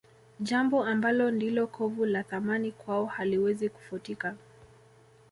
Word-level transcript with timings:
Jambo 0.39 0.83
ambalo 0.83 1.31
ndilo 1.31 1.67
kovu 1.67 2.05
la 2.05 2.23
Thamani 2.23 2.71
kwao 2.71 3.05
haliwezi 3.05 3.69
kufutika 3.69 4.35